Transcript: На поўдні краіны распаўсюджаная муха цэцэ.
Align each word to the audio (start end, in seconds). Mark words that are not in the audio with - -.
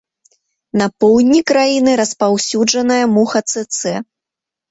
На 0.79 0.85
поўдні 1.03 1.41
краіны 1.51 1.91
распаўсюджаная 2.01 3.05
муха 3.17 3.39
цэцэ. 3.53 3.93